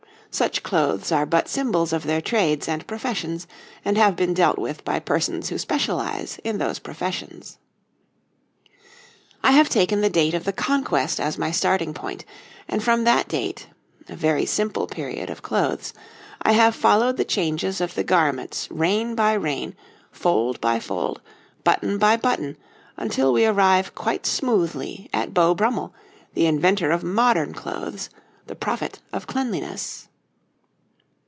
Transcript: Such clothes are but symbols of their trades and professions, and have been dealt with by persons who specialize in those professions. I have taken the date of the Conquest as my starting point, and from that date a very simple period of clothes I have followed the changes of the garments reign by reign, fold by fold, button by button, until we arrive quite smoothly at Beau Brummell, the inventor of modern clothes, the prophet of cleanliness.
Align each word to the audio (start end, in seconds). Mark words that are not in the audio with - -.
Such 0.33 0.63
clothes 0.63 1.11
are 1.11 1.25
but 1.25 1.49
symbols 1.49 1.91
of 1.91 2.03
their 2.03 2.21
trades 2.21 2.69
and 2.69 2.87
professions, 2.87 3.47
and 3.83 3.97
have 3.97 4.15
been 4.15 4.33
dealt 4.33 4.57
with 4.57 4.81
by 4.85 4.97
persons 4.97 5.49
who 5.49 5.57
specialize 5.57 6.39
in 6.45 6.57
those 6.57 6.79
professions. 6.79 7.57
I 9.43 9.51
have 9.51 9.67
taken 9.67 9.99
the 9.99 10.09
date 10.09 10.33
of 10.33 10.45
the 10.45 10.53
Conquest 10.53 11.19
as 11.19 11.37
my 11.37 11.51
starting 11.51 11.93
point, 11.93 12.23
and 12.69 12.81
from 12.81 13.03
that 13.03 13.27
date 13.27 13.67
a 14.07 14.15
very 14.15 14.45
simple 14.45 14.87
period 14.87 15.29
of 15.29 15.41
clothes 15.41 15.93
I 16.41 16.53
have 16.53 16.75
followed 16.77 17.17
the 17.17 17.25
changes 17.25 17.81
of 17.81 17.93
the 17.95 18.03
garments 18.05 18.71
reign 18.71 19.15
by 19.15 19.33
reign, 19.33 19.75
fold 20.13 20.61
by 20.61 20.79
fold, 20.79 21.19
button 21.65 21.97
by 21.97 22.15
button, 22.15 22.55
until 22.95 23.33
we 23.33 23.45
arrive 23.45 23.95
quite 23.95 24.25
smoothly 24.25 25.09
at 25.11 25.33
Beau 25.33 25.53
Brummell, 25.53 25.93
the 26.35 26.45
inventor 26.45 26.89
of 26.89 27.03
modern 27.03 27.53
clothes, 27.53 28.09
the 28.47 28.55
prophet 28.55 28.99
of 29.11 29.27
cleanliness. 29.27 30.07